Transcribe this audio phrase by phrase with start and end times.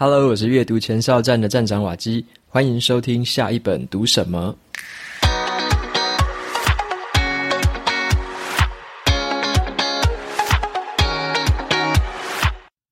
[0.00, 4.56] Hello，我是阅读前哨站的站长瓦基，欢迎收听下一本读什么。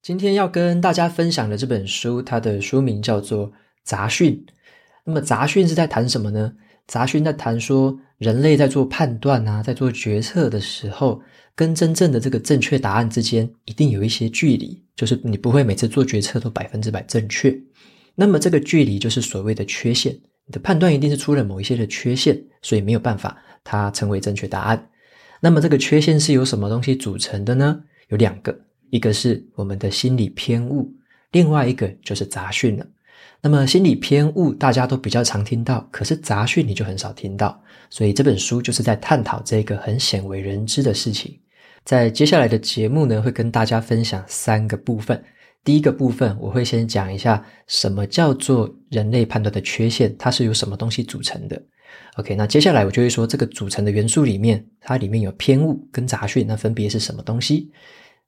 [0.03, 3.47] 今天要跟大家分享的这本书，它的书名叫做
[3.85, 4.45] 《杂讯》。
[5.05, 6.55] 那么，杂讯是在谈什么呢？
[6.87, 11.21] 杂讯在谈说，人类在做判断啊，在做决策的时候，
[11.55, 17.57] 跟真正的这个正确答案之间，一定有一些距离，就是你不会每次做决策都百分之百正确。
[18.15, 20.13] 那么，这个距离就是所谓的缺陷，
[20.47, 24.89] 你的判断一定是出了某一些的缺陷，所以没有办法它成为正确答案。
[25.41, 27.83] 那么，这个缺陷是由什么东西组成的呢？
[28.09, 28.57] 有两个，
[28.91, 30.91] 一个是我们的心理偏误，
[31.33, 32.87] 另外一个就是杂讯了。
[33.43, 41.39] 那么心理偏误大家都比较常听到，可是杂讯你就很少听到，所以这本书就是在探讨这个很鲜为人知的事情。
[41.85, 45.23] 在接下来的节目呢，会跟大家分享三个部分。
[45.63, 51.61] 第一个部分我会先讲一下什么叫做人类判断的缺陷，它是由什么东西组成的。
[52.17, 57.71] OK，那接下来我就会说这个组成的元素里面，它里面有偏误跟杂讯，那分别是什么东西？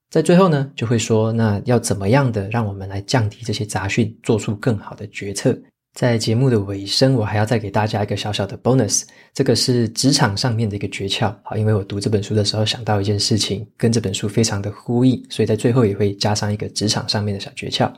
[0.09, 5.55] 在最后呢，就会说，那要怎么样的让我们来降低这些杂讯，做出更好的决策。
[5.93, 11.35] 在节目的尾声，我还要再给大家一个小小的 bonus，这个是职场上面的一个诀窍。
[11.43, 17.91] 好，因为我读这本书的时候想到一件事情，跟这本书非常的呼应，所以在最后也会加上一个职场上面的小诀窍。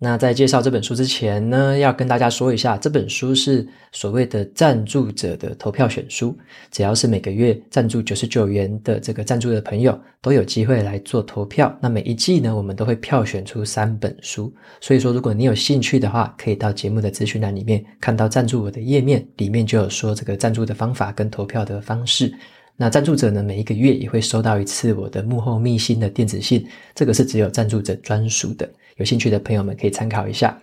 [0.00, 6.38] 那在介绍这本书之前呢，要跟大家说一下，这本书是所谓的赞助者的投票选书，
[6.70, 11.76] 只要是每个月赞助九十九元的这个赞助的朋友，都有机会来做投票。
[11.82, 14.54] 那每一季呢，我们都会票选出三本书。
[14.80, 22.32] 所以说，如果你有兴趣的话，可以到节目的资讯栏里面看到赞助我的页面，里面就有说这个赞助的方法跟投票的方式。
[22.76, 28.70] 那赞助者呢，每一个月也会收到一次我的幕后秘辛的电子信，这个是只有赞助者专属的。
[28.98, 30.56] 有兴趣的朋友们可以参考一下。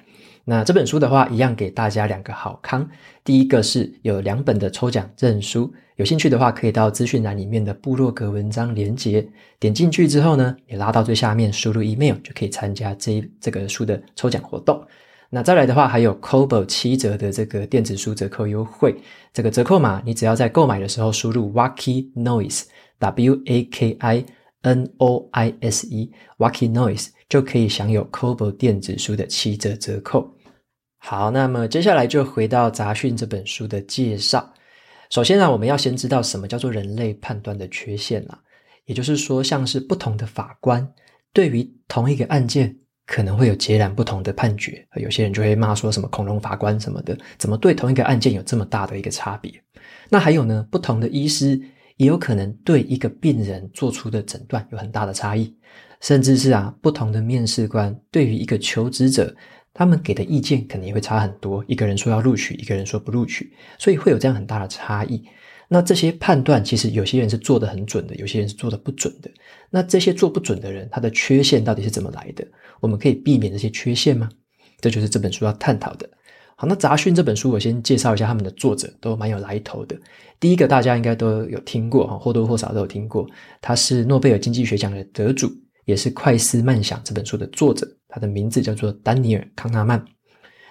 [0.48, 2.88] 那这本书的话，一样给大家两个好康。
[3.24, 9.28] 第一个是有两本的抽奖证书，有兴趣的话可以到资讯栏里面的部落格文章连接，
[9.60, 14.80] 点进去之后呢，你拉到最下面，输入 email 就可以参加这这个书的抽奖活动。
[15.32, 18.96] 那再来的话，还有 Kobo 七折的这个电子书折扣优惠，
[19.34, 22.66] 这个折扣码你只要在购买的时候输入 Waki Noise
[23.00, 24.24] W A K I
[24.62, 27.15] N O I S E Waki Noise。
[27.30, 30.32] 就可以享有 Kobo 电子书的七折折扣。
[30.98, 34.52] 好，那么接下来就回到《杂讯》这本书的介绍。
[35.12, 38.40] 首先呢，我们要先知道什么叫做人类判断的缺陷啦。
[38.86, 40.88] 也就是说，像是不同的法官
[41.34, 42.76] 对于同一个案件，
[43.06, 44.84] 可能会有截然不同的判决。
[44.96, 49.52] 有些人就会骂说什么“恐龙法官”什么的，怎么对同一个案件有这么大的一个差别？
[50.10, 51.60] 那还有呢，不同的医师
[51.98, 55.56] 也有可能对一个病人做出的诊断有很大的差异。
[56.06, 59.36] 甚至是啊，不同的面试官对于一个求职者，
[59.74, 61.66] 他们给的意见可能也会差很多。
[61.68, 65.20] 一个人说要录取，一个人说不录取，所以会有这样很大的差异。
[65.68, 69.32] 那这些判断其实有些人是做得很准的，有些人是做得不准的。
[69.72, 72.46] 那这些做不准的人，他的缺陷到底是怎么来的？
[72.82, 74.30] 我们可以避免这些缺陷吗？
[74.80, 76.08] 这就是这本书要探讨的。
[76.56, 80.00] 好，那《杂讯》这本书，我先介绍一下他们的作者，都蛮有来头的。
[80.40, 83.28] 第一个大家应该都有听过哈，或多或少都有听过，
[83.60, 85.52] 他是诺贝尔经济学奖的得主。
[85.86, 90.04] 也是《快思慢想》这本书的作者，他的名字叫做丹尼尔·康纳曼。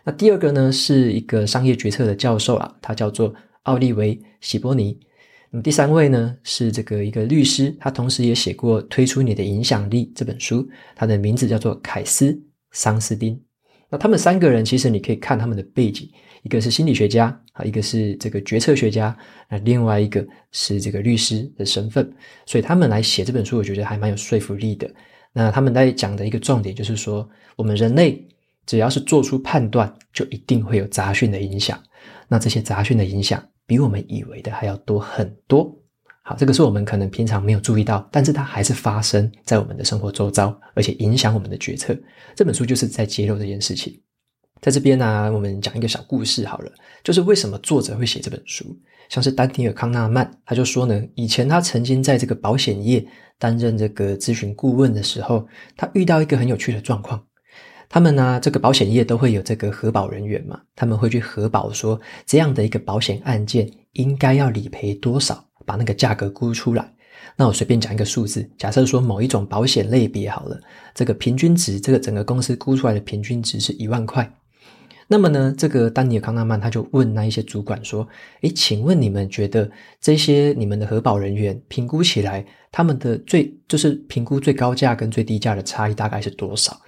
[0.05, 4.99] 那第二个呢，是一个商业决策的教授啊，他叫做奥利维·希波尼。
[5.51, 12.33] 那么第三位呢，是这个一个律师，他同时也写过《推出你的影响力》这本书，他的名字叫做凯斯·
[12.73, 13.41] 桑斯丁。
[13.89, 16.11] 那他们三个人其实你可以看他们的背景，
[16.43, 19.17] 一个是心理学家啊，一个是这个决策学家，
[19.49, 22.13] 那另外一个是这个律师的身份，
[22.47, 24.91] 所以他们来写这本书，我觉得还蛮有说服力的。
[25.33, 28.27] 那他们在讲的一个重点就是说，我们人类
[28.67, 31.81] 只要是做出判断，就一定会有杂讯的影响。
[32.29, 35.73] 那这些杂讯的影响，比我们以为的还要多很多。
[36.23, 41.97] 好，这个是我们可能平常没有注意到，但是它还是发生在我们的生活周遭，而且影响我们的决策。
[42.35, 44.01] 这本书就是在揭露这件事情。
[44.65, 46.73] 在这边呢、我们讲一个小故事好了，
[47.03, 48.65] 就是为什么作者会写这本书。
[49.11, 53.07] 像是丹尼尔·康纳曼，他就说呢，以前他曾经在这个保险业
[53.39, 55.47] 担任这个咨询顾问的时候，
[55.77, 57.23] 他遇到一个很有趣的状况。
[57.91, 65.45] 他们呢，这个保险业都会有这个核保人员嘛，他们会去核保说，这样的一个保险案件应该要理赔多少。
[65.67, 66.91] 把那个价格估出来，
[67.37, 70.59] 那我随便讲一个数字，假设说某一种保险类别好了，
[70.95, 74.27] 这个平均值，这个整个公司估出来的平均值是一万块。
[75.07, 78.07] 那么呢，这个丹尼尔康纳曼他就问那一些主管说
[78.43, 79.71] ：“诶，请问你们觉得
[80.01, 86.81] 这些你们的核保人员评估起来，他们的最就是评估最高价跟最低价的差异大概是多少？”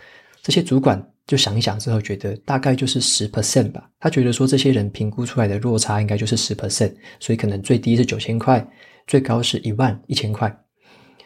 [0.42, 3.90] 这些主管就想一想之后，觉得大概就是十 percent 吧。
[3.98, 8.64] 他觉得说这些人评估出来的落差应该就是十 percent，所以可能最低是九千块，
[9.06, 10.56] 最高是一万一千块。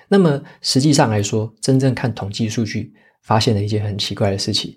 [0.08, 4.74] 那么实际上来说，真正看统计数据，发现了一件很奇怪的事情：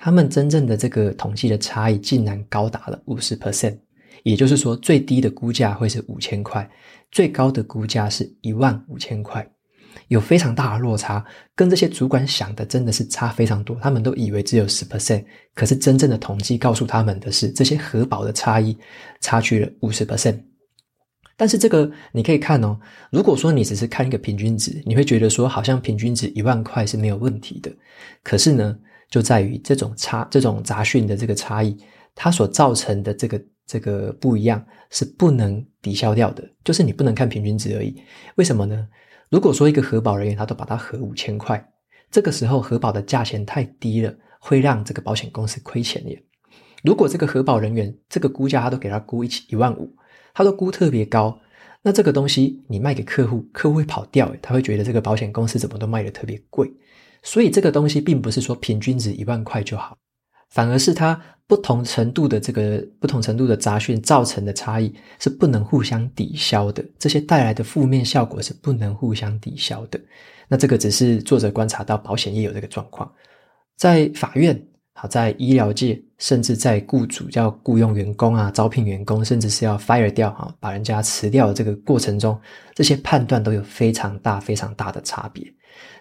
[0.00, 3.78] 他们真正的这个统计的差异竟然高达了五十 percent。
[4.22, 6.68] 也就是说，最低的估价会是五千块，
[7.10, 9.46] 最高的估价是一万五千块。
[10.08, 11.24] 有非常大的落差，
[11.54, 13.76] 跟这些主管想的真的是差非常多。
[13.80, 15.24] 他们都以为只有十 percent，
[15.54, 18.76] 可是真正的统计告诉他们的是，这些核保的差异
[19.20, 20.40] 差距了五十 percent。
[21.36, 22.78] 但是这个你可以看哦，
[23.10, 27.72] 如果说你只是看一个平均值，你会觉得说好像平均值一万块是没有问题的。
[28.22, 28.76] 可是呢，
[29.10, 31.76] 就在于这种差、这种杂讯的这个差异，
[32.14, 37.94] 它所造成的这个这个不一样是不能抵消掉的，就是你不能看平均值而已。
[38.36, 38.88] 为什么呢？
[39.28, 41.64] 如果说一个核保人员他都把它核五千块，
[42.10, 46.20] 这个时候核保的价钱太低了，会让这个保险公司亏钱耶。
[46.82, 49.94] 如果这个核保人员这个估价他都给他估一一万五，
[50.34, 51.38] 他都估特别高，
[51.82, 56.72] 那这个东西你卖给客户，客户会跑掉，他会觉得这个保险公司怎么都卖得特别贵。
[57.22, 59.96] 所以这个东西并不是说平均值一万块就好，
[60.50, 61.20] 反而是它。
[61.50, 70.00] 不同程度的这个不同程度的杂讯造成的差异是不能互相抵消的，这些带来的负面效果是不能互相抵消的。
[70.46, 73.12] 那这个只是作者观察到保险业有这个状况，
[73.76, 74.64] 在法院
[74.94, 82.40] 好，在医疗界，甚至在雇主要雇佣员工啊、招聘员工，甚至是要 fire 掉啊，把人家辞掉的这个过程中，
[82.76, 85.44] 这些判断都有非常大、非常大的差别。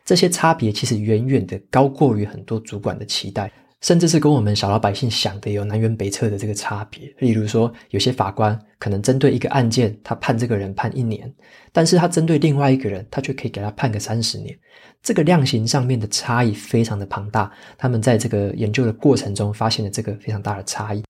[0.06, 3.51] 这些差别其实远远的高过于很多主管的期待。
[3.81, 7.07] 甚至是跟我们小老百姓想的有南辕北辙的这个差别。
[7.19, 11.34] 例如说，有些法官可能针对一个案件，他判这个人判一年，
[11.72, 14.54] 但是他针对另外一个人，他却可以给他判个三十年。
[15.01, 17.50] 这个量刑上面的差异非常的庞大。
[17.78, 21.02] 他们在这个研究的过程中发现了这个非常大的差异，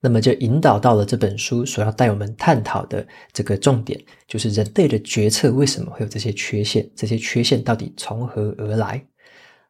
[0.00, 6.88] 那么就引导到了这本书所要带我们探讨的这个重点，就是人类的决策为什么会有这些缺陷？
[6.96, 9.04] 这些缺陷到底从何而来？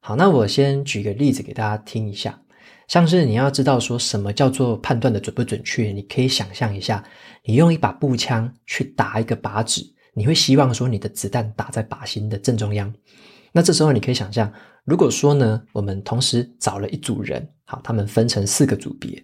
[0.01, 2.41] 好，那我先举个例子给大家听一下，
[2.87, 7.05] 像是你要知道说什么叫做判断的准不准确，你可以想象一下，
[7.45, 9.83] 你用一把步枪去打一个靶子，
[10.15, 12.95] 你会希望说你的子弹打在靶心的正中央。
[13.53, 14.51] 那这时候你可以想象，
[14.85, 19.23] 如果说呢，我们同时找了一组人，好，他们分成四个组别，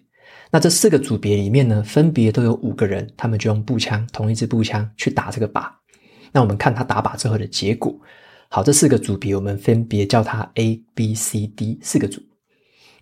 [0.51, 5.69] 那这四个组别里面呢，分别都有五个人，他们就用步枪，同一支步枪去打这个靶。
[6.31, 7.93] 那我们看他打靶之后的结果。
[8.49, 12.21] 好，这四个组别我们分别叫它 A、B、C、D 四个组。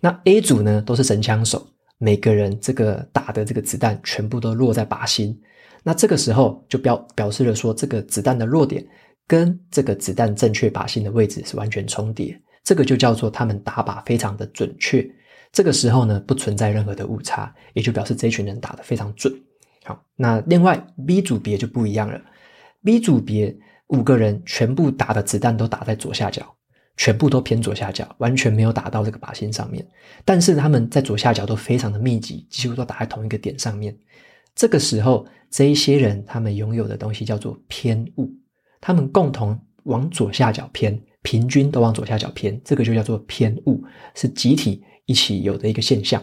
[0.00, 1.64] 那 A 组呢，都是神枪手，
[1.98, 5.40] 每个人这个打的这个子弹全部都落在靶心。
[5.84, 8.84] 那这个时候就表表示了说，这个子弹的落点
[9.28, 15.08] 跟这个子弹正确靶心的位置是完全重叠，这个就叫做他们打靶非常的准确。
[15.52, 19.32] 这个时候呢，不存在任何的误差，也就表示这群人打得非常准。
[19.84, 22.20] 好，那另外 B 组别就不一样了
[22.84, 23.56] ，B 组别。
[23.90, 26.44] 五个人全部打的子弹都打在左下角，
[26.96, 29.86] 全部都偏左下角，完全没有打到这个靶心上面。
[30.24, 33.96] 但是他们在左下角都非常的密集，几乎都打在同一个点上面。
[34.56, 38.28] 这个时候，这一些人他们拥有的东西叫做偏误，
[38.80, 43.84] 他们共同往左下角偏，平均都往左下角偏，这个就叫做偏误，
[44.16, 46.22] 是集体一起有的一个现象。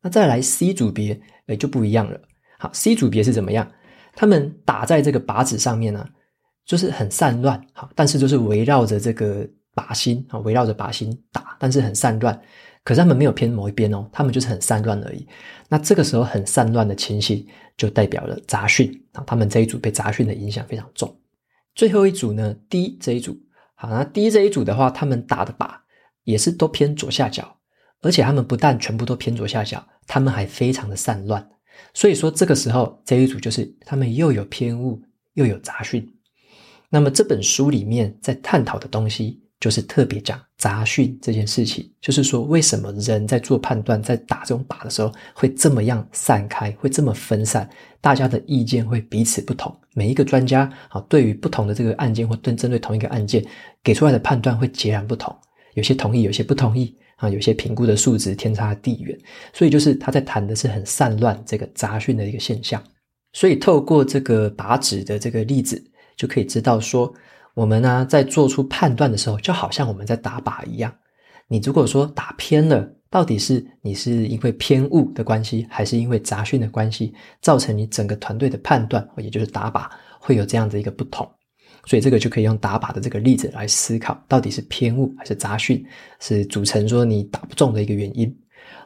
[0.00, 2.18] 那再来 C 组别，哎，就不一样了。
[2.58, 3.70] 好，C 组别是怎么样？
[4.14, 6.08] 他们打在这个靶子上面呢？
[6.64, 12.38] 就是很散乱，好，但是就是围绕着这个靶心啊，围绕着靶心打，但是很散乱。
[12.84, 15.26] 可是他们没有偏某一边哦，他们就是很散乱而已。
[15.68, 21.14] 那这个时候很散乱的情形，就代表了杂讯啊，他们这一组被杂讯的影响非常重。
[21.74, 23.34] 最后一组呢，D 这一组，
[23.74, 25.70] 好，那 D 这一组的话，他们打的靶
[26.24, 27.57] 也是都偏左下角，
[28.02, 31.46] 而且他们不但全部都偏左下角，他们还非常的散乱。
[31.94, 35.00] 所以说这个时候这一组就是他们又有偏误
[35.34, 36.06] 又有杂讯。
[36.90, 47.68] 那么这本书里面在探讨的东西，就是特别讲杂讯这件事情，就是说为什么人在做判断、在打这种靶的时候会这么样散开，会这么分散，
[48.00, 49.74] 大家的意见会彼此不同。
[49.94, 53.44] 每一个专家啊，对于不同的这个案件或对针对同一个案件
[53.82, 55.36] 给出来的判断会截然不同，
[55.74, 59.16] 有些同意，有些不同意啊，有些评估的数值天差地远。
[59.52, 62.82] 所以就是他在谈的是很散乱这个杂讯的一个现象。
[63.32, 65.80] 所以透过这个靶纸的这个例子。
[66.18, 67.14] 就可以知道说，
[67.54, 70.92] 我们呢在做出判断的时候，就好像我们在打靶一样。
[71.46, 81.24] 你如果说打偏了，到底是你是因为偏误的关系，还是因为杂讯的关系，造成你整个团队的判断，也就是打靶会有这样的一个不同。
[81.84, 85.84] 所以这个就可以用打靶的这个例子来思考，到底是偏误还是杂讯，
[86.20, 88.34] 是组成说你打不中的一个原因。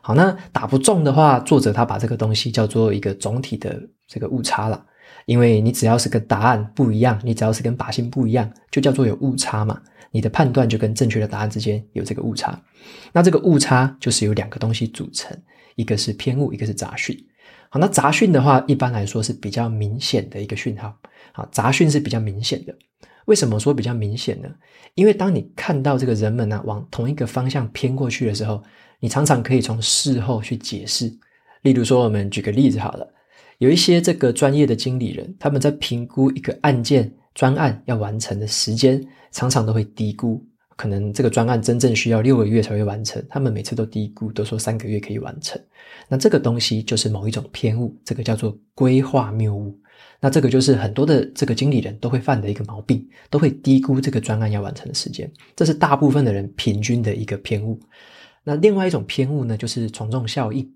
[0.01, 4.85] 好，那打不中的话，作者他把这个东西叫做一个总体的这个误差了，
[5.27, 9.81] 因为你只要是跟答案不一样，你只要是跟靶心不一样，就叫做有误差嘛。
[10.15, 12.61] 你的判断就跟正确的答案之间有这个误差，
[13.13, 15.35] 那这个误差就是由两个东西组成，
[15.75, 17.17] 一个是偏误，一个是杂讯。
[17.71, 20.95] 好，那杂讯的话，一般来说是比较明显的一个讯号。
[21.33, 22.75] 好，杂讯是比较明显的。
[23.27, 24.49] 为什么说比较明显呢？
[24.95, 28.63] 因为当你看到这个人们呢、往同一个方向偏过去的时候，
[29.01, 31.13] 你常常可以从事后去解释。
[31.63, 33.09] 例如说，我们举个例子好了，
[33.59, 39.03] 有一些这个专业的经理人，他们在评估一个案件专案要完成的时间。
[39.35, 40.45] 常常都会低估，
[40.77, 45.59] 可能这个专案真正需要六个月才会完成，他们每次都低估，都说三个月可以完成。
[46.07, 49.75] 那这个东西就是某一种偏误，这个叫做规划谬误。
[50.21, 55.31] 那这个就是很多的这个经理人都会犯的一个毛病，都会低估这个专案要完成的时间。
[55.57, 57.81] 这是大部分的人平均的一个偏误。
[58.45, 60.69] 那另外一种偏误呢，就是从众效应。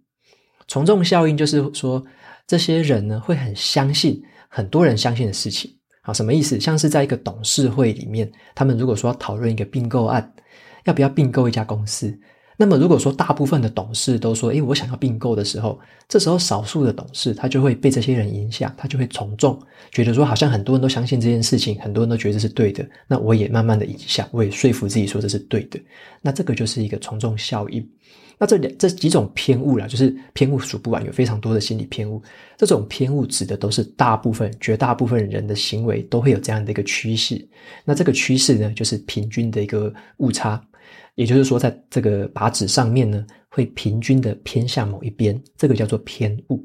[0.69, 2.05] 从众效应就是说，
[2.47, 5.71] 这些人呢会很相信很多人相信的事情。
[6.03, 6.59] 好，什么意思？
[6.59, 10.35] 像是在一个董事会里面，他们如果说要讨论一个并购案，
[10.85, 12.17] 要不要并购一家公司，
[12.57, 19.59] 那么如果说大部分的董事都说，诶，我想要并购的时候，这时候少数的董事他就会被这些人影响，他就会从众，
[19.91, 25.79] 觉得说好像很多人都相信这件事情，很多人都觉得这是对的，那我也慢慢的影响，我也说服自己说这是对的，
[26.23, 27.87] 那这个就是一个从众效应。
[28.39, 32.23] 那这两这几种偏误啦，就是偏误数不完，有非常多的心理偏误。
[32.59, 37.43] 这种偏误指的都是大部分、绝大部分人的行为都会有这样的一个趋势。
[37.83, 40.63] 那这个趋势呢，就是平均的一个误差，
[41.17, 46.65] 也就是说，在这个靶纸上面呢，会平均的偏向某一边，这个叫做偏误。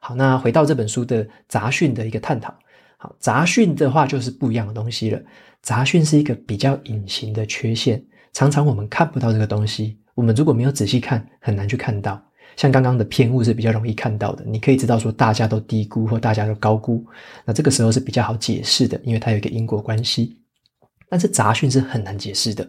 [0.00, 2.52] 好，那回到这本书的杂讯的一个探讨。
[2.96, 5.22] 好，杂讯的话就是不一样的东西了。
[5.60, 9.96] 杂讯是一个比较隐形的缺陷，常常我们看不到这个东西。
[10.14, 12.20] 我们如果没有仔细看，很难去看到。
[12.56, 17.04] 像刚刚的偏误是比较容易看到的，你可以知道说大家都低估或大家都高估，
[17.44, 20.36] 那这个时候是比较好解释的，因为它有一个因果关系。
[21.12, 22.66] 但是杂讯是很难解释的，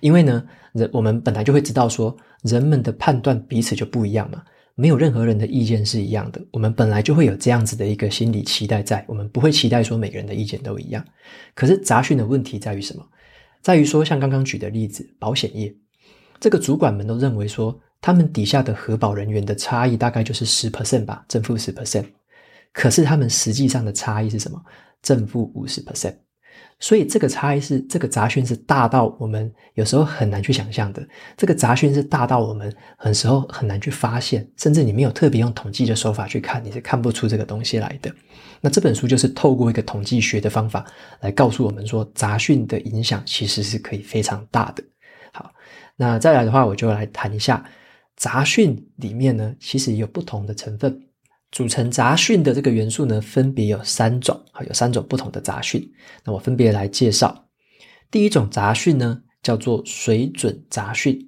[0.00, 4.42] 因为呢，人我们本来就会知道说人们的判断彼此就不一样嘛，
[4.74, 6.38] 没有任何人的意见是一样的。
[6.52, 11.02] 我们本来就会有这样子的一个心理期待在，我们不会期待说每个人的意见都一样。
[11.54, 13.02] 可是杂讯的问题在于什么？
[13.62, 15.74] 在于说像刚刚举的例子，保险业。
[16.38, 22.04] 这个主管们都认为说，他们底下的核保人员的差异大概就是十 percent 吧，正负十 percent。
[22.74, 24.62] 可是他们实际上的差异是什么？
[25.00, 26.14] 正负五十 percent。
[26.78, 31.06] 所以这个差异是这个杂讯是大到我们有时候很难去想象的。
[31.36, 38.14] 这个杂讯是大到我们很时候很难去发现，甚至你没有特别用统计的手法去看，你是看不出这个东西来的。
[38.60, 40.84] 那这本书就是透过一个统计学的方法
[41.20, 44.84] 来告诉我们说，杂讯的影响其实是可以非常大的。
[45.32, 45.50] 好。
[45.98, 47.64] 那再来的话，我就来谈一下
[48.16, 51.00] 杂讯里面呢，其实有不同的成分
[51.56, 55.90] 组成杂讯的这个元素呢，分别有三种啊，有三种不同的杂讯。
[56.22, 57.48] 那我分别来介绍。
[58.10, 61.18] 第一种杂讯呢，叫做水准杂讯。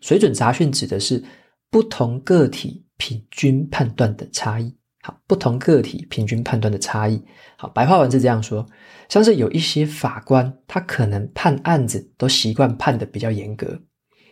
[0.00, 1.22] 水准杂讯指的是
[1.68, 4.74] 不同个体平均判断的差异。
[5.02, 7.22] 好，不同个体平均判断的差异。
[7.58, 8.66] 好，白话文是这样说：
[9.10, 13.78] 像是有一些法官，他可能判案子都习惯判得比较严格。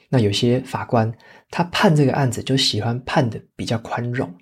[0.09, 1.13] 那有些法官，
[1.51, 4.35] 他判这个案子就喜欢判的比较宽容，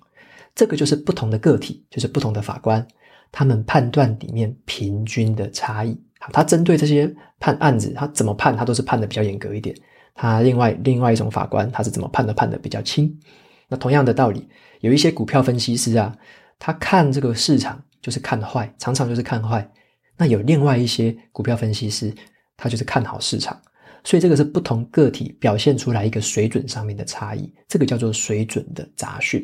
[0.55, 2.85] 这个就是不同的个体，就是不同的法官，
[3.31, 5.99] 他们判断里面平均的差异。
[6.19, 9.75] 好，他针对这些判案子，他怎么判，他都是判的比较严格一点。
[10.15, 13.19] 他另外另外一种法官，他是怎么判的，判的比较轻。
[13.67, 14.47] 那同样的道理，
[14.81, 16.15] 有一些股票分析师啊，
[16.59, 19.67] 他看这个市场就是看坏，常常就是看坏。
[20.15, 22.13] 那有另外一些股票分析师，
[22.55, 23.59] 他就是看好市场。
[24.03, 29.43] 所以这个是不同个体表现出来一个水准上面的差异，这个叫做水准的杂讯。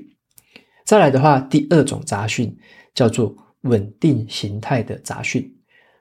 [0.89, 2.51] 再来的话，第二种杂讯
[2.95, 5.47] 叫做稳定形态的杂讯。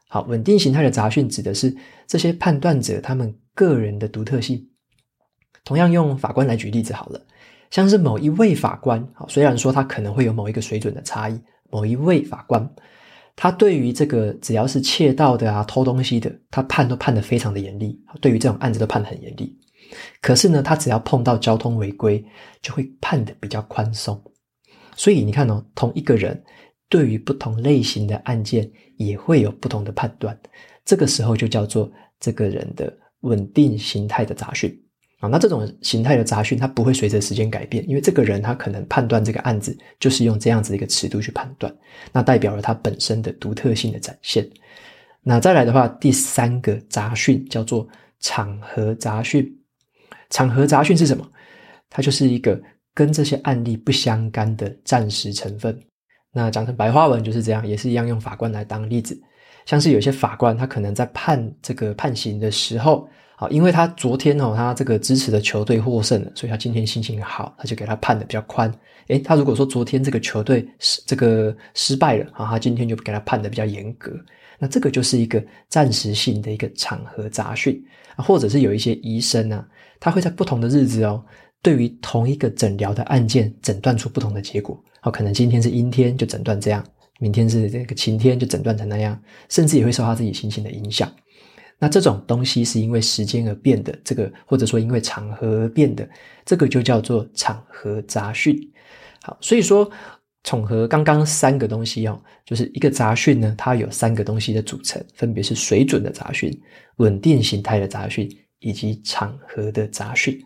[0.08, 1.76] 好，稳定形态的杂讯指的是
[2.06, 4.66] 这些判断者他们个人的独特性。
[5.62, 7.20] 同样用法官来举例子好了，
[7.70, 11.38] 像是某一位法官，好，虽然说他可能会有某一个水准的差异，
[11.70, 12.66] 某一位法官。
[13.36, 18.02] 他对于这个只要是窃盗的啊、偷东西的，他判都判得非常的严厉。
[18.22, 19.54] 对于这种案子都判得很严厉。
[20.22, 22.24] 可是呢，他只要碰到交通违规，
[22.62, 24.18] 就会判得比较宽松。
[24.98, 26.42] 所以你看哦，同一个人
[26.88, 30.36] 对于不同类型的案件也会有不同的判断。
[30.84, 31.88] 这个时候就叫做
[32.18, 34.76] 这个人的稳定形态的杂讯。
[35.20, 41.72] 啊，那这种形态的杂讯，它不会随着时间改变，因为这个人他可能判断这个案子就是用这样子的一个尺度去判断，
[42.12, 44.48] 那代表了他本身的独特性的展现。
[45.22, 47.86] 那再来的话，第三个杂讯叫做
[48.18, 49.56] 场合杂讯。
[50.30, 51.24] 场合杂讯是什么？
[51.90, 52.60] 它就是一个
[52.98, 55.78] 跟这些案例不相干的暂时成分。
[56.32, 59.16] 那讲成白话文就是这样，也是一样用法官来当例子。
[59.66, 68.68] 像是有些法官，他可能在判这个判刑的时候，啊，因为他昨天哦，他这个支持的球队获胜了，所以他今天心情好，他就给他判的比较宽。
[69.06, 74.10] 诶，他如果说昨天这个球队失这个失败了，啊，他今天就给他判的比较严格。
[74.58, 77.80] 那这个就是一个暂时性的一个场合杂讯
[78.16, 79.64] 啊，或者是有一些医生啊，
[80.00, 81.24] 他会在不同的日子哦。
[81.62, 84.82] 对于同一个诊疗的案件，诊断出不同的结果。
[85.00, 86.82] 好，可能今天是阴天，就诊断这样；
[87.18, 89.20] 明天是这个晴天，就诊断成那样。
[89.48, 91.12] 甚至也会受他自己心情的影响。
[91.78, 96.08] 那这种东西是因为时间而变的，这个或者说因为场合而变的，
[96.44, 98.58] 这个就叫做场合杂讯。
[99.22, 99.88] 好，所以说，
[100.42, 106.52] 重合刚刚三个东西哦，就是一个杂讯呢，它有三个东西的组成，分别是水准的杂讯、
[106.96, 108.28] 稳定形态的杂讯
[108.60, 110.40] 以及场合的杂讯。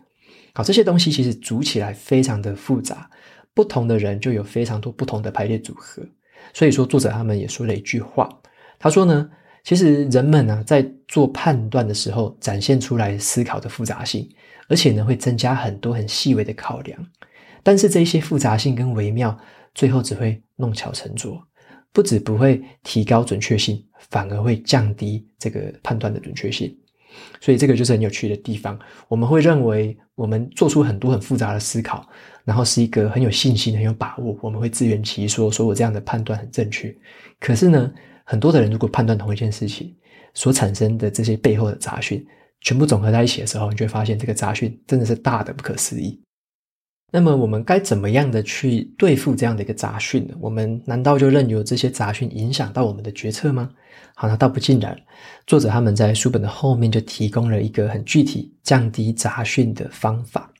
[0.53, 3.09] 好，这些东西其实组起来非常的复杂，
[3.53, 6.03] 不同的人就有非常多不同的排列组合。
[6.53, 8.29] 所以说，作者他们也说了一句话，
[8.77, 9.29] 他说呢，
[9.63, 14.29] 其实人们呢、啊、在做判断的时候，展现出来思考的复杂性，
[14.67, 17.03] 而且呢会增加很多很细微的考量。
[17.63, 19.35] 但是这些复杂性跟微妙，
[19.73, 21.41] 最后只会弄巧成拙，
[21.91, 26.77] 不止不会提高准确性，反而会降低这个判断的准确性。
[27.39, 28.77] 所以这个就是很有趣的地方。
[29.07, 32.07] 我们会认为我们做出很多很复杂的思考，
[32.43, 34.37] 然后是一个很有信心、很有把握。
[34.41, 36.95] 我们会自圆其说，说我这样的判断很正确。
[37.39, 37.91] 可是呢，
[38.23, 39.95] 很多的人如果判断同一件事情
[40.33, 42.25] 所产生的这些背后的杂讯，
[42.61, 46.21] 全部总合在一起的时候，你就会发现这个杂讯真的是大的不可思议。
[47.15, 50.33] 那么我们该怎么样的去对付这样的一个杂讯呢？
[50.39, 53.69] 我们难道就任由这些杂讯影响到我们的决策吗？
[54.15, 54.99] 好，那倒不尽然。
[55.45, 60.51] 作者他们在书本的后面就提供了一个很具体降低杂讯的方法。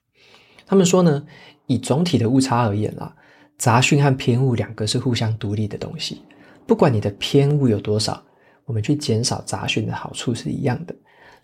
[0.68, 1.26] 他们说呢，
[1.66, 3.12] 以总体的误差而言啦，
[3.58, 6.22] 杂讯和偏误两个是互相独立的东西。
[6.68, 8.24] 不管你的偏误有多少，
[8.66, 10.94] 我们去减少杂讯的好处是一样的。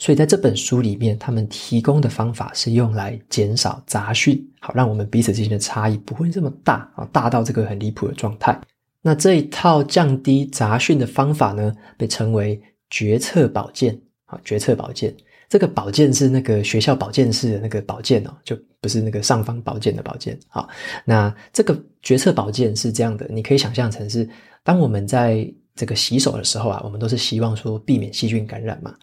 [0.01, 8.57] 所以在这本书里面，他们提供的方法是用来减少杂讯，好，让我们彼此之间的差异不会这么大啊，大到这个很离谱的状态。
[9.01, 12.59] 那这一套降低杂讯的方法呢，被称为
[12.89, 15.13] 决策宝剑啊，决策宝剑。
[15.49, 20.39] 这个宝剑是那个学校保健室的那个宝剑哦，就不是那个尚方宝剑的宝剑。
[20.47, 20.69] 好，
[21.03, 24.29] 那这个决策宝剑是这样的，你可以想象成是
[24.63, 25.45] 当我们在。
[25.79, 28.93] 这个洗手的时候啊，我们都是希望说避免细菌感染嘛。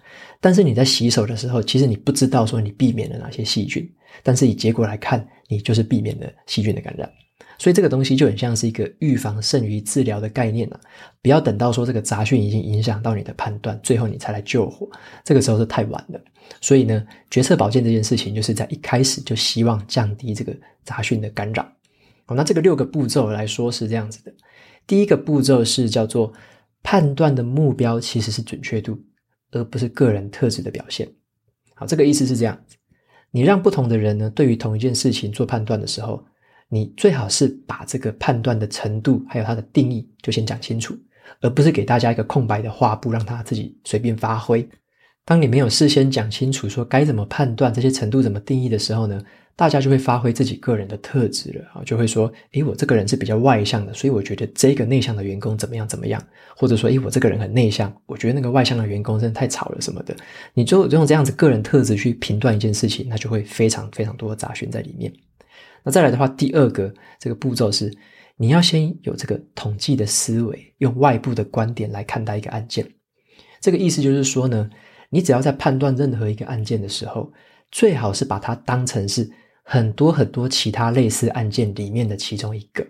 [0.42, 3.90] 但是你在洗手的时候，其实你不知道说你避免了哪些细菌，
[4.22, 7.10] 但是以结果来看，你就是避免了细菌的感染。
[7.56, 10.78] 所以这个东西就很像是一个预防胜于治疗的概念啊。
[11.22, 14.86] 不要等到说这个杂讯已经影响到你的判断，最后你才来救火，
[15.24, 16.20] 这个时候是太晚了。
[16.60, 21.66] 所以呢，决策宝剑这件事情就是在一开始就希望降低这个杂讯的干扰。
[22.26, 24.30] 好，那这个六个步骤来说是这样子的，
[24.86, 26.30] 第一个步骤是叫做。
[26.86, 28.96] 判断的目标其实是准确度，
[29.50, 31.04] 而不是个人特质的表现。
[31.74, 32.56] 好，这个意思是这样：
[33.32, 36.24] 你让不同的人呢，对于同一件事情做判断的时候，
[36.68, 40.96] 你最好是把这个判断的程度还有它的定义就先讲清楚，
[41.40, 44.64] 而不是给大家一个空白的画布，让他自己随便发挥。
[45.24, 49.20] 当你没有事先讲清楚说该怎么判断这些程度怎么定义的时候呢，
[49.56, 56.22] 大家就会发挥自己个人的特质了啊，就会说，诶，我这个人是比较外向的，所以我觉得这个内向的员工怎么样怎么样，
[56.54, 60.14] 或者说，诶，我这个人很内向，我觉得那个外向的员工真的太吵了什么的。
[60.52, 65.10] 你就用这样子个人特质去评断一件事情，那就会非常非常多的杂讯在里面。
[65.82, 67.90] 那再来的话，第二个这个步骤是，
[68.36, 72.86] 你要先有这个统计的思维，用外部的观点来看待一个案件。
[73.60, 74.68] 这个意思就是说呢。
[75.08, 77.32] 你只要在判断任何一个案件的时候，
[77.70, 79.30] 最好是把它当成是
[79.68, 82.86] 很多很多其他类似案件里面的其中一个，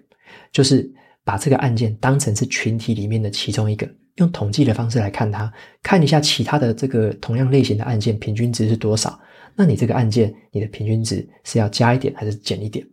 [0.53, 0.87] 就是
[1.25, 5.51] 把这个案件当成是群体里面的其中一个，用统计的方式来看它，
[5.83, 9.19] 看一下其他的这个同样类型的案件平均值是多少。
[9.55, 12.87] 那你这个案件，你的平均值是要加一点还是减一点？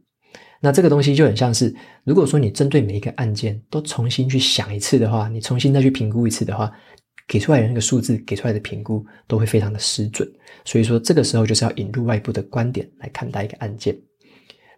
[0.61, 6.71] 那这个东西就很像是，如果说你针对每一个案件都重新去想一次的话，你重新再去评估一次的话。
[7.27, 10.29] 给出来的那个数字，给出来的评估都会非常的失准，
[10.65, 13.97] 所以说这个时候就是要引入外部的观点来看待一个案件。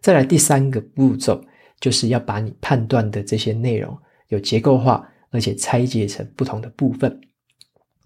[0.02, 1.42] 再来第三个步骤，
[1.80, 3.98] 就是要把你判断的这些内容
[4.30, 7.20] 有结构化，而且拆解成不同的部分。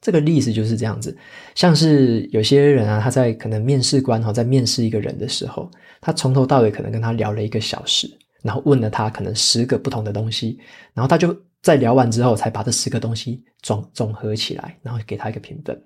[0.02, 1.18] 这个例子就是这样子，
[1.56, 8.10] 像是有些人啊，他在可能面试官哈，在面试一个人的时候，他从头到尾可能跟他聊了一个小时。
[8.42, 10.58] 然后问了他可能十个不同的东西，
[10.94, 15.80] 然后他就在聊完之后，才把这十个东西总总合起来，然后给他一个评分。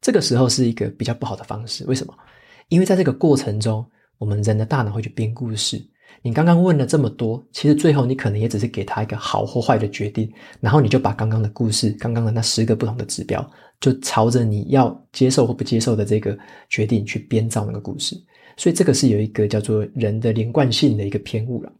[0.00, 2.14] 这个时候是一个比较不好的方式，为什么？
[2.68, 3.84] 因为在这个过程中，
[4.18, 5.84] 我们人的大脑会去编故事。
[6.22, 13.48] 你刚刚问了这么多，其实最后你可能也只是给他一个好或坏的决定，然后你就把刚刚的故事、刚刚的那十个不同的指标，
[13.80, 18.16] 就朝着你要接受或不接受的这个决定去编造那个故事。
[18.56, 21.72] 所以这个是有一个叫做人的连贯性的一个偏误了。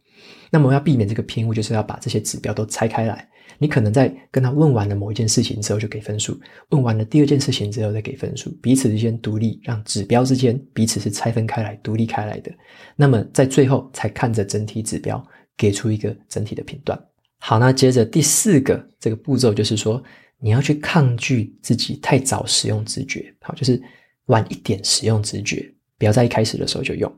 [0.51, 3.27] 那么要避免这个偏误，就是要把这些指标都拆开来。
[3.57, 12.51] 你可能在跟他问完了某一件事情之后就给分数，问完了第二件事情之后再给分数，彼此之间独立，让指标之间彼此是拆分开来、独立开来的。
[12.95, 15.23] 那么在最后才看着整体指标，
[15.55, 16.99] 给出一个整体的评断。
[17.39, 20.01] 好，那接着第四个这个步骤就是说，
[20.39, 23.81] 你要去抗拒自己太早使用直觉，好，就是
[24.25, 27.11] 晚一点使用直觉，不要在一开始的时候就用。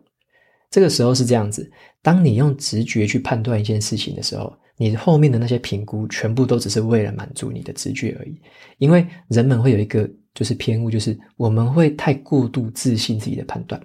[0.69, 1.71] 这个时候是这样子，
[2.03, 8.39] 当你用直觉去判断一件事情的时候，你后面的那些评估全部都只是为了满足你的直觉而已。
[8.77, 13.81] 因为人们会有一个就是偏误，就是我们会太过度自信自己的判断。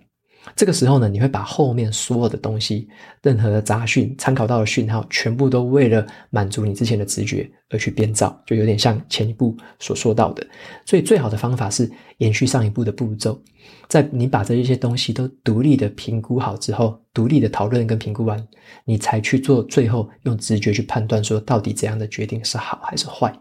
[0.55, 2.89] 这个时候呢，你会把后面所有的东西、
[3.23, 10.47] 任何的杂讯、参考到的讯号，全部都为了满足你之前的直觉而去编造，就有点像前一步所说到的。
[10.85, 13.41] 所以，最好的方法是延续上一步的步骤，
[13.89, 18.49] 在你把这一些东西都独立的评估好之后，独立的讨论跟评估完，
[18.85, 23.33] 你才去做最后用直觉去判断说到底怎样的决定是好还是坏。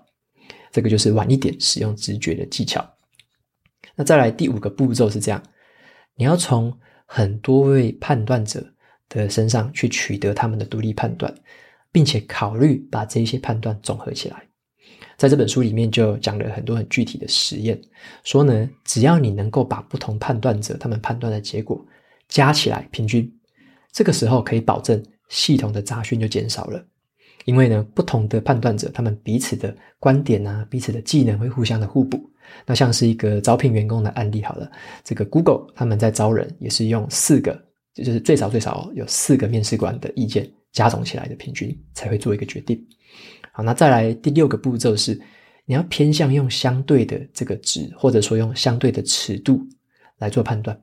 [0.71, 2.85] 这个就是晚一点使用直觉的技巧。
[3.95, 5.41] 那再来第五个步骤是这样，
[6.15, 6.71] 你要从
[7.07, 8.63] 很多位判断者
[9.09, 11.33] 的身上去取得他们的独立判断，
[11.91, 14.43] 并且考虑把这些判断总合起来。
[15.15, 17.79] 在这本书里面就讲了很多很具体的实验，
[18.23, 21.83] 说呢，只要你能够把不同判断者他们判断的结果
[22.27, 23.27] 加起来平均，
[23.91, 26.85] 这个时候可以保证系统的杂讯就减少了。
[27.47, 32.29] 因为呢，不同的判断者他们彼此的观点啊，彼此的技能会互相的互补。
[32.65, 34.69] 那像是一个招聘员工的案例好了，
[35.01, 37.57] 这个 Google 他们在招人也是用四个，
[37.93, 42.85] 就是最少最少有四个面试官的意见加总起来的平均才会做一个决定。
[43.53, 45.17] 好，那再来第六个步骤是，
[45.63, 49.65] 你要偏向用相对的这个值，或者说用相对的尺度
[50.17, 50.77] 来做判断。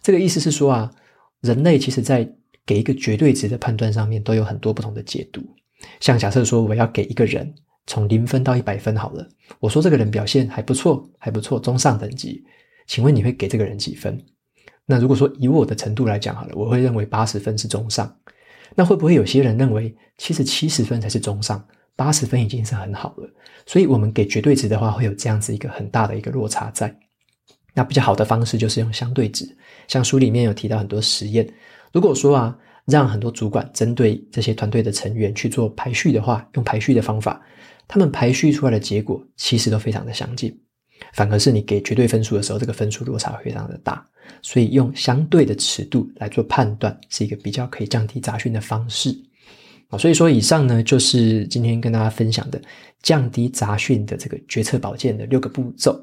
[0.00, 0.92] 这个意思是说啊，
[1.40, 2.28] 人类其实在
[2.64, 5.42] 给一个绝对值的判断上面都有很多不同的解读。
[6.00, 7.54] 像假设说我要给一个人。
[7.90, 9.26] 从零分到一百分好了，
[9.60, 12.44] 我说这个人表现还不错，还不错，中上等级。
[12.86, 14.22] 请问你会给这个人几分？
[14.84, 18.14] 那如果说以我的程度来讲好了，我会认为八十分是中上。
[18.74, 23.30] 那会不会有些人认为其实七十分才是中上，八十分已经是很好了？
[23.64, 26.94] 所以我们给绝对值的话，会有这样子一个很大的一个落差在。
[27.72, 31.48] 那比较好的方式就是用相对值，像书里面有提到很多实验。
[31.90, 37.40] 如果说啊，让很多主管针对这些团队的成员去做排序的话，用排序的方法。
[37.86, 40.54] 他们排序出来的结果其实都非常的相近，
[41.12, 44.04] 反而是你给绝对分数的时候，这个分数落差非常的大。
[44.42, 49.14] 所以用相对的尺度来做判断，是一个比较可以降低杂讯的方式。
[49.88, 52.60] 啊，所以说以上呢，就是今天跟大家分享的
[53.02, 55.98] 降低杂讯的这个决策保健的六个步骤。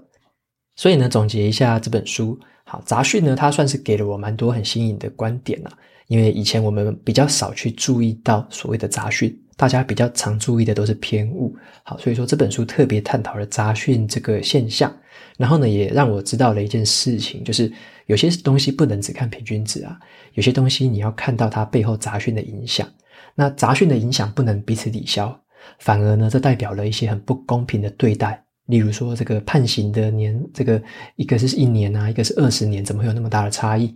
[0.76, 5.71] 所以呢，总结一下这本书，好，杂讯呢，它算是给了我蛮多很新颖的观点啊，
[6.08, 9.38] 因为以前我们比较少去注意到所谓的杂讯。
[9.58, 14.94] 大家比较常注意的都是偏误，好，所以说这本书特别探讨了杂讯这个现象，
[15.38, 17.72] 然后呢，也让我知道了一件事情，就是
[18.08, 19.98] 有些东西不能只看平均值啊，
[20.34, 22.86] 有些东西你要看到它背后杂讯的影响。
[23.34, 25.34] 那杂讯的影响不能彼此抵消，
[25.80, 28.44] 反而呢，这代表了一些很不公平的对待。
[28.65, 30.82] 例如说，这个判刑的年，这个
[31.15, 33.96] 一个是一年啊，一个是二十年，怎么会有那么大的差异？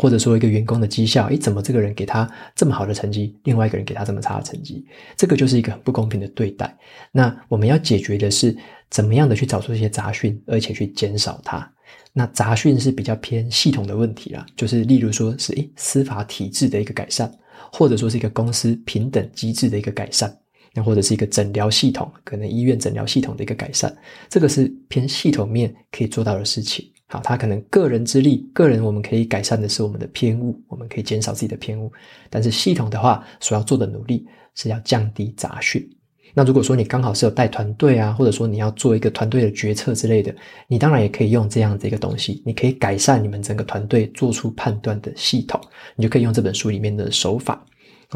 [0.00, 4.86] 或者说一个员工的绩效，诶，怎么这个人给他这么好的成绩，另外一个人给他这么差的成绩？
[5.16, 6.72] 这个就是一个很不公平的对待。
[7.10, 8.56] 那我们要解决的是
[8.90, 11.68] 怎么样的去找出这些杂讯，而且去减少它。
[12.12, 17.28] 那杂讯是比较偏系统的问题啦，就是例如说是诶司法体制的一个改善，
[17.72, 20.32] 或者说是一个公司平等机制的一个改善，
[20.74, 23.92] 那或者是一个诊疗系统，可能医院诊疗系统的一个改善，
[24.28, 26.88] 这个是偏系统面可以做到的事情。
[27.10, 31.90] 好，他可能个人之力，个人我们可以改善的是我们的偏误，我们可以减少自己的偏误。
[32.28, 35.88] 但是系统的话，所要做的努力是要降低杂讯。
[36.34, 40.32] 那如果说你刚好是有带团队啊，或者说你要做一个团队的决策之类的，
[40.66, 45.58] 你当然也可以用这样的一个东西，你可以改善你们整个团队做出判断的系统，
[45.96, 47.64] 你就可以用这本书里面的手法。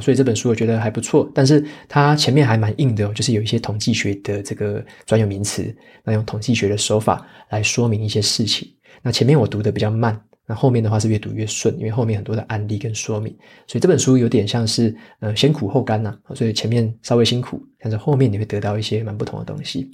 [0.00, 5.74] 所以这本书我觉得还不错，但是它前面还蛮硬的哦，就是有一些统计学的这个专有名词，
[6.04, 8.70] 那用统计学的手法来说明一些事情。
[9.02, 13.36] 那前面我读的比较慢，那后面的话是越读越顺，因为后面很多的案例跟说明，
[13.66, 16.34] 所以这本书有点像是呃先苦后甘呐、啊。
[16.34, 19.90] 所以前面稍微辛苦，但是后面你会得到一些蛮不同的东西。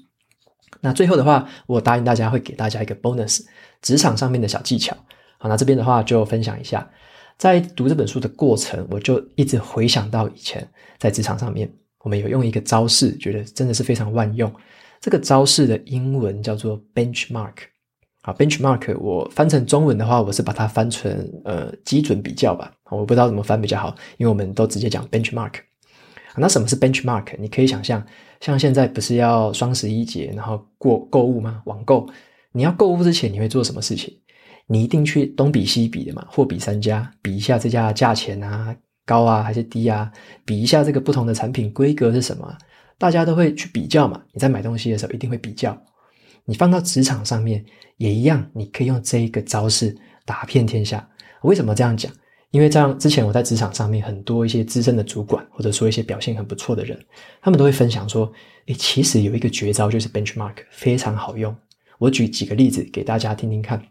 [0.81, 3.41] 那最后的话，我答应大家会给大家一个 bonus，
[3.81, 4.97] 职场上面的小技巧。
[5.39, 6.89] 好，那这边的话就分享一下，
[7.37, 10.69] 在读这本书的过程，我就一直回想到以前
[10.99, 14.53] 在职场上面，我们有用一个招式，觉得真的是非常万用。
[15.01, 17.55] 这个招式的英文叫做 benchmark。
[18.23, 21.11] 啊，benchmark，我翻成中文的话，我是把它翻成
[21.45, 22.73] 呃基准比较吧。
[22.91, 25.53] 我不知道怎么翻比较好，因为我们都直接讲 benchmark。
[26.37, 27.35] 那什么是 benchmark？
[27.39, 28.05] 你可以想象，
[28.41, 31.63] 像现在不是要双十一节，然后过购物吗？
[31.65, 32.09] 网购，
[32.53, 34.13] 你要购物之前，你会做什么事情？
[34.67, 38.77] 你一定去东比西比的嘛，货比三家，比一下这家价钱啊，
[39.07, 40.13] 高啊还是低啊？
[40.45, 42.57] 比一下这个不同的产品规格是什么？
[42.99, 44.21] 大家都会去比较嘛。
[44.33, 45.81] 你在买东西的时候，一定会比较。
[46.49, 47.63] 你放到职场上面
[47.99, 51.07] 也一样，你可以用这一个招式打遍天下。
[51.43, 52.11] 为什么这样讲？
[52.51, 56.99] 因为这样之前我在职场上面很多一些资深的主管，或者说一些表现很不错的人，
[57.43, 58.33] 他们都会分享说
[58.67, 61.55] ：“诶，其实有一个绝招就是 benchmark，非常好用。”
[62.01, 63.83] 我举几个例子给大家听听看。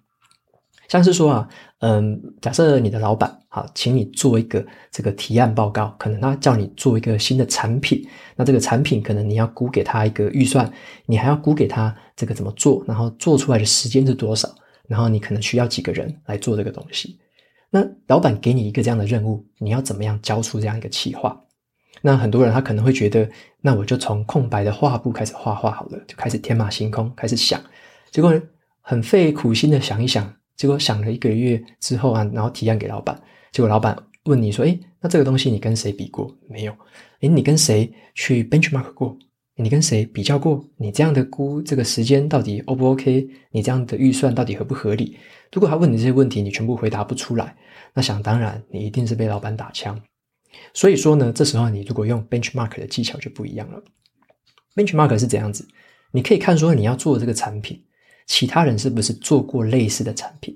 [0.87, 1.47] 像是说啊，
[1.81, 8.01] 嗯，假设你的老板好，请你做一个这个提案报告，可能他叫你做一个新的产品，
[8.35, 10.71] 那这个产品可能你要估给他一个预算，
[11.05, 14.53] 你还要估给他这个怎么做，然后做出来的时间是多少，
[14.87, 17.17] 然后你可能需要几个人来做这个东西。
[17.69, 21.41] 那老板给你一个这样的任务，你要怎么样交出这样一个企划？
[22.01, 23.29] 那很多人他可能会觉得，
[23.61, 27.61] 那我就从空白的画布开始画画好了，就开始天马行空，开始想，
[28.11, 28.33] 结果
[28.81, 30.33] 很费苦心的想一想。
[30.55, 36.35] 结果想了一个月之后啊，然后提案给老板，结果老板问你说：“诶，那这个东西你跟谁比过？
[36.49, 36.75] 没有？
[37.19, 39.15] 诶，你跟谁去 benchmark 过？
[39.59, 40.63] 你跟谁比较过？
[40.77, 43.27] 你这样的估这个时间到底 O 不 OK？
[43.49, 45.17] 你这样的预算到底合不合理？
[45.51, 47.55] 如果他问你这些问题，你全部回答不出来，
[47.93, 49.99] 那想当然你一定是被老板打枪。
[50.73, 53.83] 所以说呢，这时候你如果用 benchmark 的技巧就不一样了。
[54.75, 55.67] benchmark 是怎样子，
[56.11, 57.83] 你可以看说你要做的这个产品。
[58.27, 60.55] 其他人是不是做过类似的产品？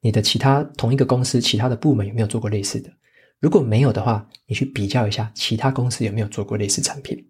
[0.00, 2.90] 你的其他同一个公司，其他的部门有没有做过类似的？
[3.38, 7.22] 如果没有的话，你去比较一下其他公司有没有做过类似产品。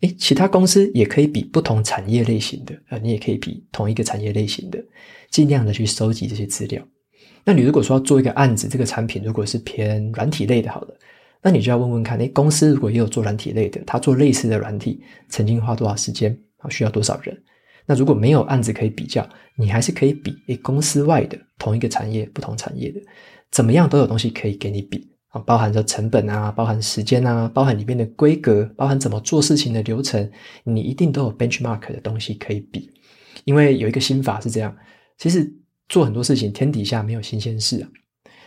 [0.00, 4.82] 诶，其他公司也可以比不同产业类型的，呃，你也可以比同一个产业类型的，
[5.30, 6.82] 尽量的去收集这些资料。
[7.44, 10.94] 那你如果说要做一个案子，这个产品如果是偏软体类的，好了，
[11.42, 17.40] 那你就要问问看，诶，公司如果也有做软体类的，他做类似的软体，曾经花多少时间，啊，需要多少人？
[17.86, 23.00] 那如果没有案子可以比较，你还是可以比诶公司外的同一个产业、不同产业的，
[23.52, 30.30] 怎么样都有东西可以给你比啊，包含着成本啊，包含时间啊，包含里面的规格，包含怎么做事情的流程，
[30.64, 32.90] 你一定都有 benchmark 的东西可以比。
[33.44, 34.74] 因为有一个心法是这样，
[35.18, 35.52] 其实
[35.88, 37.88] 做很多事情天底下没有新鲜事啊，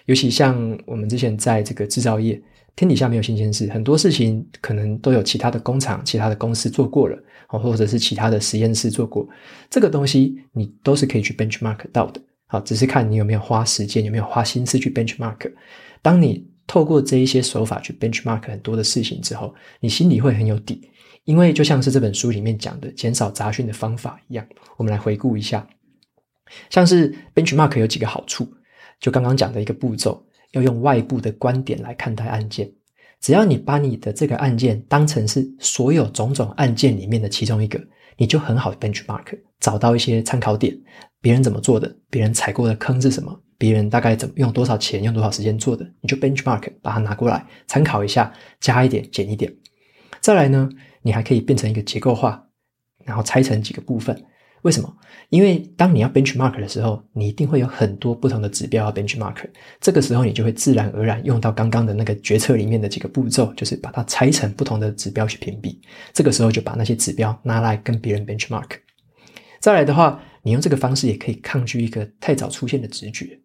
[0.06, 2.42] 尤其像我们之前在这个制造业。
[2.76, 9.28] 天底下没有新鲜事，很多事情可能都有其他的工厂、其他的公司做过了，或者是其他的实验室做过。
[9.70, 15.52] 这个东西你都是可以去 benchmark 到的，好，只是看你有没有花时间，有没有花心思去 benchmark。
[16.02, 20.88] 当你透过这一些手法去 benchmark 很多的事情之后，你心里会很有底，
[21.24, 24.48] 因为就像是这本书里面讲的减少杂讯的方法一样。
[24.78, 25.68] 我们来回顾一下，
[26.70, 28.48] 像是 benchmark 有几个好处，
[29.00, 30.24] 就刚刚讲的一个步骤。
[30.52, 32.72] 要用外部的观点来看待案件，
[33.22, 37.80] 只要你把你的这个案件当成是所有种种案件里面的其中一个，
[38.18, 40.78] 你就很好 benchmark，找到一些参考点，
[41.22, 49.54] 别人怎么做的，别人踩过的坑是什么，别人大概怎么用多少钱，用多少时间做的，你就 benchmark，把它拿过来参考一下，加一点，减一点。
[50.22, 50.70] 再来呢，
[51.02, 52.48] 你还可以变成一个结构化，
[53.06, 54.26] 然后拆成几个部分。
[54.64, 54.94] 为什么？
[55.30, 59.38] 因为当你要 benchmark 的时候，你一定会有很多不同的指标要 benchmark。
[59.80, 65.80] 这个时候，你就会自然而然用到刚刚的那个决策里面的几个步骤，就是把它拆成不同的指标去评比。
[66.12, 68.72] 这个时候，就把那些指标拿来跟别人 benchmark。
[69.60, 73.40] 再来的话，你用这个方式也可以抗拒一个太早出现的直觉。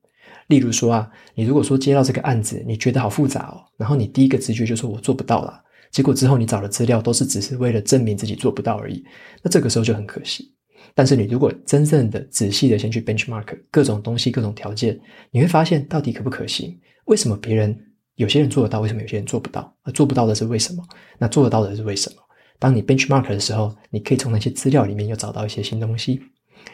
[0.48, 9.02] 例如说啊，你如果说接到这个案子，你觉得好复杂哦，然后你第一个直觉就说我做不到啦，结果之后你找的资料都是只是为了证明自己做不到而已，
[9.42, 10.54] 那这个时候就很可惜。
[10.94, 15.00] 但是你如果真正的仔细的先去 benchmark 各种东西、各种条件，
[15.30, 16.78] 你会发现到底可不可行？
[17.06, 17.76] 为什么别人
[18.16, 18.80] 有些人做得到？
[18.80, 19.74] 为什么有些人做不到？
[19.82, 20.84] 而做不到的是为什么？
[21.18, 22.16] 那做得到的是为什么？
[22.64, 26.18] 当你 benchmark 的时候，你可以从那些资料里面又找到一些新东西。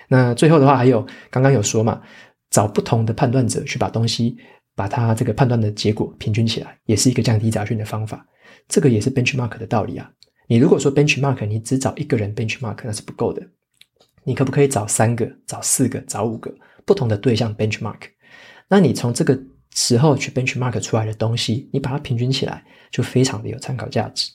[0.07, 2.01] 那最后的话，还有刚刚有说嘛，
[2.49, 4.37] 找不同的判断者去把东西，
[4.77, 8.25] 把它这个判断的结果平均起来，也是一个降低杂讯的方法。
[8.69, 10.09] 这个也是 benchmark 的道理啊。
[10.47, 13.45] 你如果说 benchmark，你只找一个人 benchmark，那是不够的。
[14.23, 18.03] 你可不可以找三个、找四个、找五个不同的对象 benchmark？
[18.69, 19.37] 那你从这个
[19.75, 24.31] 时候去 benchmark 出来的东西，你把它平均起来，就非常的有参考价值。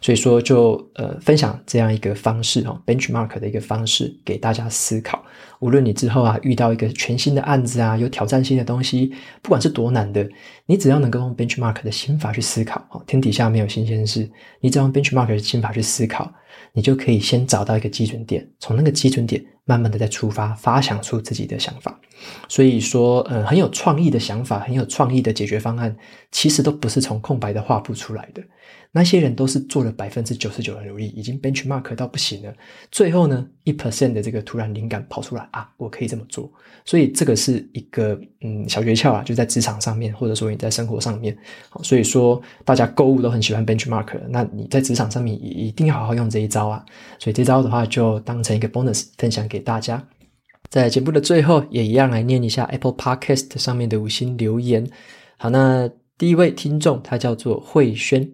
[0.00, 5.22] 所以说就，呃分享这样一个方式哈，benchmark 的一个方式给大家思考。
[5.60, 9.12] 无论你之后啊遇到一个全新的案子啊，有挑战性的东西，
[9.42, 10.26] 不管是多难的，
[10.64, 14.28] 你只要能够用 benchmark 的心法去思考，哦，天底下没有新鲜事，
[14.60, 16.32] 你只要用 benchmark 的心法去思考，
[16.72, 22.00] 你就可以先找到一个基准点，从那个基准点慢慢的再出发，发想出自己的想法。
[22.48, 25.94] 所以说，呃，很有创意的想法，很有创意的解决方案，
[26.30, 28.42] 其实都不是从空白的画布出来的。
[28.92, 32.52] 那些人都是做了百分之九十九的努力，已经 benchmark 到不行了。
[32.90, 36.50] 最后呢，一 percent 的这个突然灵感跑出来啊，我可以这么做。
[36.84, 41.36] 所以这个是一个嗯小诀窍啊，就在职场上面，或者说你在生活上面。
[41.68, 46.84] 好，所以说大家购物都很喜欢 benchmark，那你在职场上面也一定要好好用这一招啊。
[47.20, 50.04] 所以这招的话，就当成一个 bonus 分享给大家。
[50.68, 54.84] 在节目的最后，也一样来念一下 Apple Podcast 上面的五星留言。
[55.36, 58.28] 好，那第一位听众他叫做慧轩。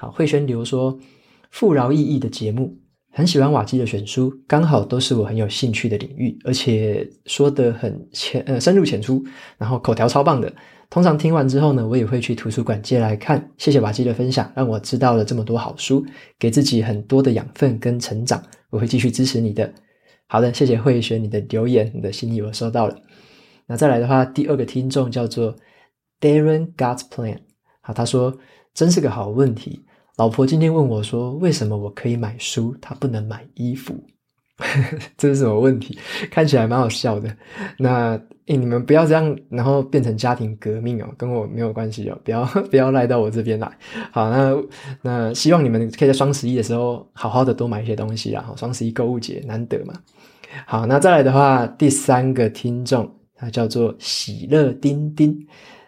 [0.00, 0.98] 好，慧轩留说，
[1.50, 2.74] 富饶意义的节目，
[3.12, 9.22] 很喜欢瓦基的选书，刚好都是我很有兴趣的领域，而且说得很浅，呃，深入浅出，
[9.58, 10.50] 然后口条超棒的。
[10.88, 13.52] 通常听完之后呢，我也会去图书馆借来看。
[13.58, 16.02] 谢谢瓦基的分享，让我知道了这么多好书，
[16.38, 18.42] 给自己很多的养分跟成长。
[18.70, 19.70] 我会继续支持你的。
[20.28, 22.96] 好的，谢谢慧轩，你的留言，你的心意我收到了。
[23.66, 25.54] 那再来的话，第二个听众叫做
[26.18, 27.40] Darren God's Plan，
[27.82, 28.38] 好，他说
[28.72, 29.84] 真是个好问题。
[30.20, 33.94] 老婆今天问我说：“为什么我可以买书，她不能买衣服？”
[35.16, 35.98] 这是什么问题？
[36.30, 37.34] 看起来蛮好笑的。
[37.78, 43.66] 那诶，你们不要这样，然后变成家庭革命哦，跟我没有关系哦，不要 不要赖到我这边来。
[44.12, 44.54] 好，那
[45.00, 48.44] 那希望你们可以在双十一的时候好好的多买一些东西啦。
[48.46, 49.94] 好，双十一购物节难得嘛。
[50.66, 55.34] 好，那再来的话，第三个听众他叫做喜乐丁丁，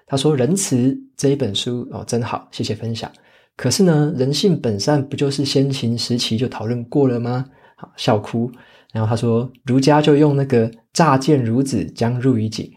[0.06, 3.12] 他说：“仁慈这一本书哦，真好，谢谢分享。”
[3.56, 7.44] 可是呢，人性本善不就是先秦时期就讨论过了吗？
[7.76, 8.50] 好，笑哭。
[8.92, 12.70] 然后他说，儒家就用那个乍见孺子将入于井，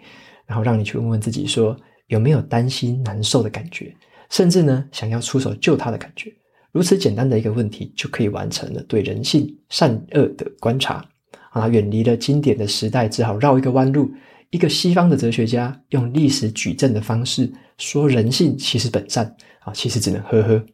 [0.45, 1.75] 然后让你去问问自己说，
[2.07, 3.93] 有没有担心难受的感觉，
[4.29, 6.31] 甚至呢，想要出手救他的感觉。
[6.71, 11.03] 如此简单的一个问题，就可以完成了对人性善恶的观察。
[11.51, 14.11] 啊，远离了经典的时代，只好绕一个弯路。
[14.51, 19.35] 一个西方的哲学家用历史举证的方式说，人性其实本善
[19.65, 20.65] 啊，其实只能呵呵。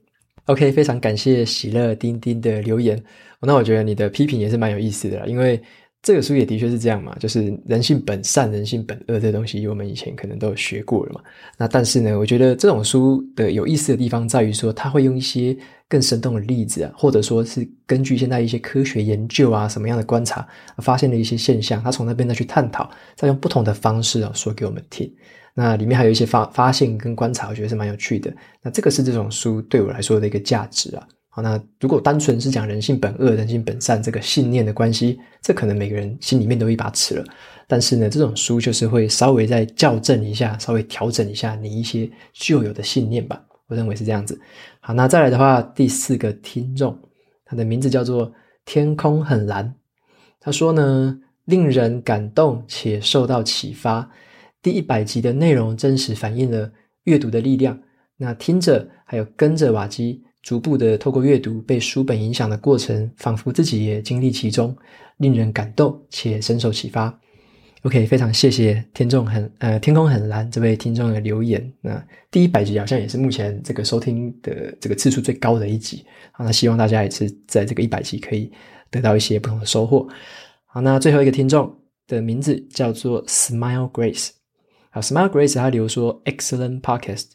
[0.45, 3.01] OK，非常感谢喜乐丁丁的留言。
[3.39, 5.60] 那我觉得你的批评也是蛮有意思的啦，因为
[6.04, 11.21] 这个书也的确是这样嘛，就是人性本善、人性本恶这东西，我们以前可能都有学过了嘛。
[11.58, 15.56] 那但是呢，我觉得这种书的有意思的地方在于说，它会用一些
[15.88, 25.12] 更生动的例子啊，或者说是根据现在一些科学研究啊，什么样的观察发现的一些现象，他从那边再去探讨，再用不同的方式啊说给我们听。
[25.53, 28.33] 那里面还有一些发发现跟观察，我觉得是蛮有趣的。
[28.61, 31.07] 那这个是这种书对我来说的一个价值啊。
[31.33, 37.23] 好，那如果单纯是讲人性本恶、人性本善这个信念的关系，这可能每个人心里面都一把尺了。
[37.67, 43.41] 但是呢，这种书就是会稍微再校正一下，稍微调整一下你一些旧有的信念吧。
[43.67, 44.37] 我认为是这样子。
[44.81, 46.97] 好，那再来的话，第四个听众，
[47.45, 48.29] 他的名字叫做
[48.65, 49.73] 天空很蓝。
[50.41, 54.09] 他说呢，令人感动且受到启发。
[54.62, 56.71] 第一百集的内容真实反映了
[57.04, 57.80] 阅读的力量。
[58.17, 64.76] 那听着，还有跟着瓦基逐步的透过阅读被书本影响的过程，仿佛自己也经历其中，
[65.17, 67.19] 令人感动且深受启发。
[67.82, 71.74] OK，非常谢谢听众很呃天空很蓝这位听众的留言。
[71.82, 76.06] 那第一百集好像也是目前这个收听的这个次数最高的一集。
[76.32, 78.52] 好，那希望大家也是在这个一百集可以
[78.91, 80.08] 得到一些不同的收获。
[80.67, 84.30] 好，那最后一个听众的名字叫做 Smile Grace。
[84.93, 87.27] 好，Smile Grace 他留说，Excellent podcast。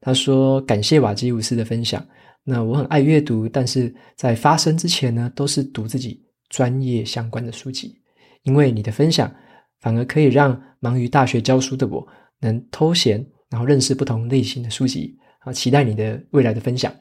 [0.00, 2.04] 他说感谢瓦基无私的分享。
[2.42, 7.98] 那我很爱阅读，但是在发声之前呢，都是读自己专业相关的书籍。
[8.42, 9.32] 因为你的分享，
[9.80, 12.06] 反而可以让忙于大学教书的我
[12.40, 15.16] 能偷闲，然后认识不同类型的书籍。
[15.38, 16.92] 好，期待你的未来的分享。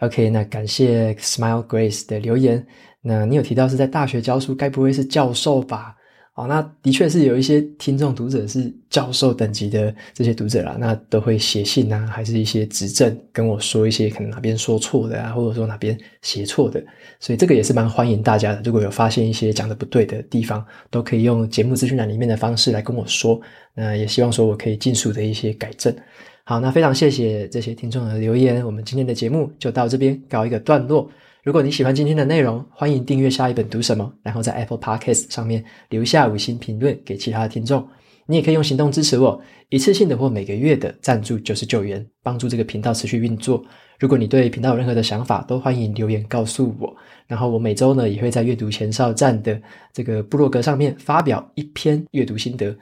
[0.00, 2.64] OK，那感谢 Smile Grace 的留言。
[3.00, 5.96] 那你有提到是在大学教书，该不会是教授吧？
[6.38, 16.78] 好，那的确是有一些听众读者是教授等级的这些读者啦，那都会写信啊，还是一些指正跟我说一些可能哪边说错的啊，或者说哪边写错的，
[17.20, 18.60] 所以这个也是蛮欢迎大家的。
[18.66, 23.40] 如果有发现一些讲的不对的地方，都可以用节目资讯栏里面的方式来跟我说。
[23.72, 25.96] 那也希望说我可以尽速的一些改正。
[26.44, 31.10] 好，那非常谢谢这些听众的留言，我们今天的节目就到这边告一个段落。
[31.46, 37.86] 如果你喜欢今天的内容，欢迎订阅下一本读什么，然后在 Apple Podcast 上面留下五星评论给其他的听众。
[38.26, 43.64] 你也可以用行动支持我，一次性的或每个月的赞助九十九元，帮助这个频道持续运作。
[44.00, 46.92] 如果你对频道有任何的想法，都欢迎留言告诉我。
[47.28, 49.56] 然后我每周呢也会在阅读前哨站的
[49.92, 52.76] 这个部落格上面发表一篇阅读心得。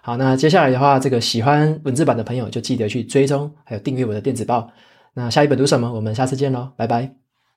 [0.00, 4.70] 好，那接下来的话，这个喜欢文字版的朋友就记得去追踪还有订阅我的电子报。
[5.12, 5.92] 那下一本读什么？
[5.92, 7.25] 我们下次见喽，拜拜。